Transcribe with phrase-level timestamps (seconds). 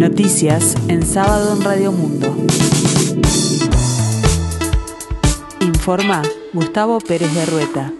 [0.00, 2.34] Noticias en sábado en Radio Mundo.
[5.60, 6.22] Informa
[6.54, 7.92] Gustavo Pérez de Rueta.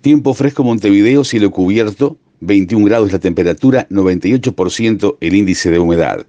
[0.00, 6.26] Tiempo fresco Montevideo, cielo cubierto, 21 grados la temperatura, 98% el índice de humedad.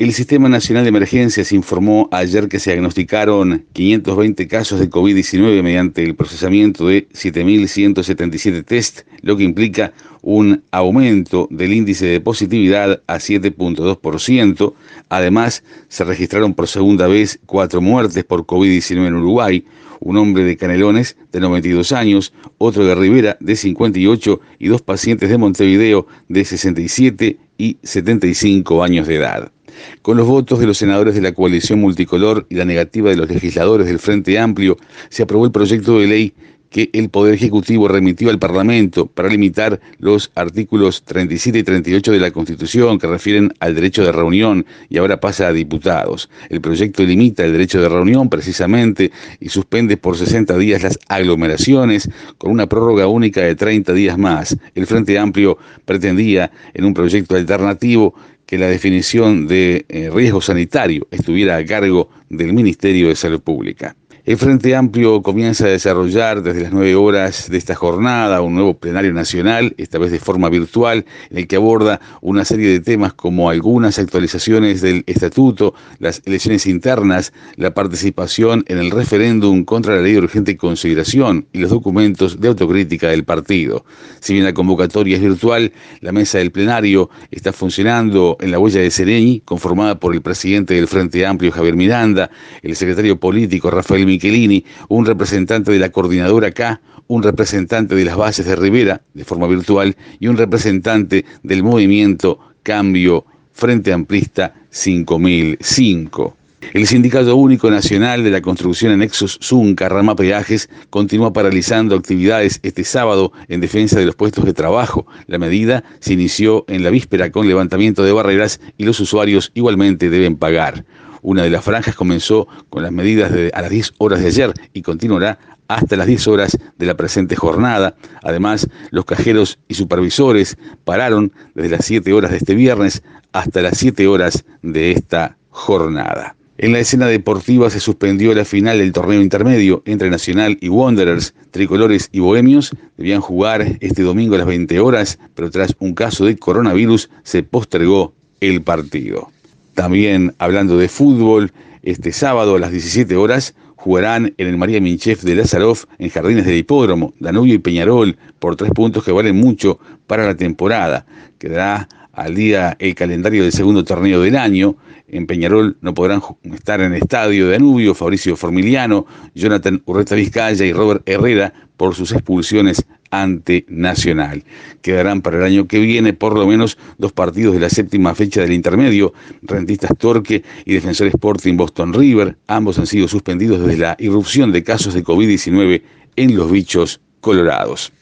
[0.00, 6.02] El Sistema Nacional de Emergencias informó ayer que se diagnosticaron 520 casos de COVID-19 mediante
[6.02, 9.92] el procesamiento de 7.177 test, lo que implica
[10.22, 14.72] un aumento del índice de positividad a 7.2%.
[15.10, 19.66] Además, se registraron por segunda vez cuatro muertes por COVID-19 en Uruguay,
[20.00, 25.28] un hombre de Canelones de 92 años, otro de Rivera de 58 y dos pacientes
[25.28, 29.52] de Montevideo de 67 y 75 años de edad.
[30.00, 33.28] Con los votos de los senadores de la coalición multicolor y la negativa de los
[33.28, 34.78] legisladores del Frente Amplio,
[35.10, 36.34] se aprobó el proyecto de ley
[36.70, 42.18] que el Poder Ejecutivo remitió al Parlamento para limitar los artículos 37 y 38 de
[42.20, 46.30] la Constitución que refieren al derecho de reunión y ahora pasa a diputados.
[46.48, 49.10] El proyecto limita el derecho de reunión precisamente
[49.40, 54.56] y suspende por 60 días las aglomeraciones con una prórroga única de 30 días más.
[54.74, 58.14] El Frente Amplio pretendía en un proyecto alternativo
[58.46, 63.96] que la definición de eh, riesgo sanitario estuviera a cargo del Ministerio de Salud Pública.
[64.26, 68.74] El Frente Amplio comienza a desarrollar desde las nueve horas de esta jornada un nuevo
[68.74, 73.14] plenario nacional, esta vez de forma virtual, en el que aborda una serie de temas
[73.14, 80.02] como algunas actualizaciones del estatuto, las elecciones internas, la participación en el referéndum contra la
[80.02, 83.86] ley de urgente consideración y los documentos de autocrítica del partido.
[84.20, 88.82] Si bien la convocatoria es virtual, la mesa del plenario está funcionando en la huella
[88.82, 92.30] de Sereñi, conformada por el presidente del Frente Amplio, Javier Miranda,
[92.62, 98.16] el secretario político, Rafael Michelini, un representante de la coordinadora acá, un representante de las
[98.16, 106.36] bases de Rivera, de forma virtual, y un representante del movimiento Cambio Frente Amplista 5005.
[106.72, 112.84] El Sindicato Único Nacional de la Construcción Anexos Zunca, Rama Peajes, continúa paralizando actividades este
[112.84, 115.06] sábado en defensa de los puestos de trabajo.
[115.26, 120.10] La medida se inició en la víspera con levantamiento de barreras y los usuarios igualmente
[120.10, 120.84] deben pagar.
[121.22, 124.82] Una de las franjas comenzó con las medidas a las 10 horas de ayer y
[124.82, 125.38] continuará
[125.68, 127.94] hasta las 10 horas de la presente jornada.
[128.22, 133.78] Además, los cajeros y supervisores pararon desde las 7 horas de este viernes hasta las
[133.78, 136.34] 7 horas de esta jornada.
[136.58, 141.34] En la escena deportiva se suspendió la final del torneo intermedio entre Nacional y Wanderers.
[141.52, 146.26] Tricolores y Bohemios debían jugar este domingo a las 20 horas, pero tras un caso
[146.26, 149.30] de coronavirus se postergó el partido.
[149.80, 151.52] También hablando de fútbol,
[151.82, 156.44] este sábado a las 17 horas jugarán en el María Minchef de Lazaroff en Jardines
[156.44, 161.06] del Hipódromo, Danubio y Peñarol, por tres puntos que valen mucho para la temporada.
[161.38, 164.76] Quedará al día el calendario del segundo torneo del año.
[165.08, 166.20] En Peñarol no podrán
[166.52, 172.12] estar en el estadio Danubio Fabricio Formiliano, Jonathan Urreta Vizcaya y Robert Herrera por sus
[172.12, 174.44] expulsiones ante Nacional.
[174.82, 178.40] Quedarán para el año que viene por lo menos dos partidos de la séptima fecha
[178.40, 179.12] del intermedio,
[179.42, 182.36] Rentistas Torque y Defensor Sporting Boston River.
[182.46, 185.82] Ambos han sido suspendidos desde la irrupción de casos de COVID-19
[186.16, 187.92] en los bichos colorados.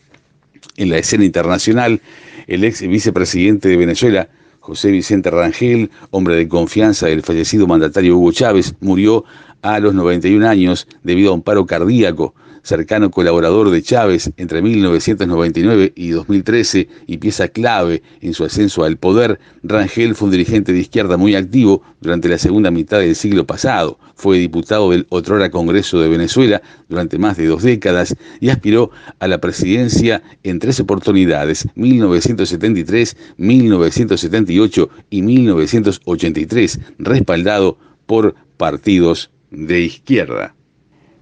[0.77, 2.01] En la escena internacional,
[2.47, 4.29] el ex vicepresidente de Venezuela,
[4.61, 9.25] José Vicente Rangel, hombre de confianza del fallecido mandatario Hugo Chávez, murió
[9.63, 12.35] a los 91 años debido a un paro cardíaco
[12.69, 18.99] cercano colaborador de Chávez entre 1999 y 2013 y pieza clave en su ascenso al
[18.99, 23.47] poder, Rangel fue un dirigente de izquierda muy activo durante la segunda mitad del siglo
[23.47, 23.99] pasado.
[24.17, 29.29] Fue diputado del otrora Congreso de Venezuela durante más de dos décadas y aspiró a
[29.29, 40.58] la presidencia en tres oportunidades, 1973, 1978 y 1983, respaldado por partidos de izquierda.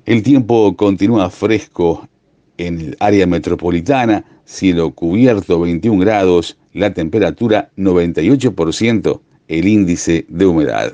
[0.07, 2.09] El tiempo continúa fresco
[2.59, 10.93] en el área metropolitana, cielo cubierto 21 grados, la temperatura 98%, el índice de humedad.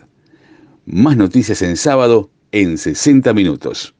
[0.86, 3.94] Más noticias en sábado en 60 minutos.